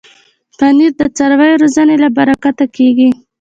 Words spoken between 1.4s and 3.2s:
روزنې له برکته کېږي.